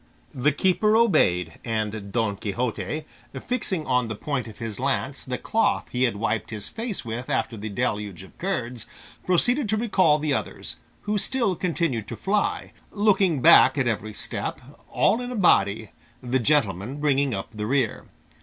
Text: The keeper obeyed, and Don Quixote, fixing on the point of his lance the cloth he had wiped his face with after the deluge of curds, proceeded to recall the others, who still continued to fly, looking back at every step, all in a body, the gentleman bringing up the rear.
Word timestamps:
The 0.33 0.51
keeper 0.51 0.97
obeyed, 0.97 1.59
and 1.63 2.11
Don 2.11 2.35
Quixote, 2.35 3.05
fixing 3.39 3.85
on 3.85 4.07
the 4.07 4.15
point 4.15 4.47
of 4.47 4.57
his 4.57 4.79
lance 4.79 5.23
the 5.25 5.37
cloth 5.37 5.89
he 5.91 6.05
had 6.05 6.15
wiped 6.15 6.49
his 6.49 6.67
face 6.69 7.05
with 7.05 7.29
after 7.29 7.55
the 7.55 7.69
deluge 7.69 8.23
of 8.23 8.35
curds, 8.39 8.87
proceeded 9.27 9.69
to 9.69 9.77
recall 9.77 10.17
the 10.17 10.33
others, 10.33 10.77
who 11.01 11.19
still 11.19 11.55
continued 11.55 12.07
to 12.07 12.15
fly, 12.17 12.71
looking 12.89 13.43
back 13.43 13.77
at 13.77 13.85
every 13.87 14.15
step, 14.15 14.59
all 14.89 15.21
in 15.21 15.31
a 15.31 15.35
body, 15.35 15.91
the 16.19 16.39
gentleman 16.39 16.97
bringing 16.99 17.35
up 17.35 17.51
the 17.51 17.67
rear. 17.67 18.05